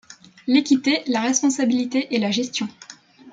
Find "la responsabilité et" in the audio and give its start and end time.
1.05-2.19